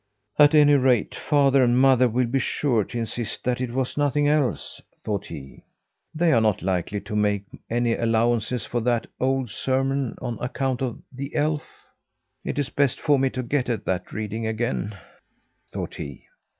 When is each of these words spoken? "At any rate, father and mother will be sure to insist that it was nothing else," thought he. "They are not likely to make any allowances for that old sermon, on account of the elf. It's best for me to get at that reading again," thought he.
"At 0.39 0.55
any 0.55 0.73
rate, 0.73 1.13
father 1.13 1.61
and 1.63 1.77
mother 1.79 2.09
will 2.09 2.25
be 2.25 2.39
sure 2.39 2.83
to 2.85 2.97
insist 2.97 3.43
that 3.43 3.61
it 3.61 3.71
was 3.71 3.97
nothing 3.99 4.27
else," 4.27 4.81
thought 5.03 5.27
he. 5.27 5.63
"They 6.15 6.31
are 6.33 6.41
not 6.41 6.63
likely 6.63 6.99
to 7.01 7.15
make 7.15 7.43
any 7.69 7.93
allowances 7.95 8.65
for 8.65 8.79
that 8.81 9.05
old 9.19 9.51
sermon, 9.51 10.15
on 10.19 10.39
account 10.41 10.81
of 10.81 10.99
the 11.11 11.35
elf. 11.35 11.67
It's 12.43 12.69
best 12.69 12.99
for 12.99 13.19
me 13.19 13.29
to 13.29 13.43
get 13.43 13.69
at 13.69 13.85
that 13.85 14.11
reading 14.11 14.47
again," 14.47 14.97
thought 15.71 15.93
he. 15.93 16.25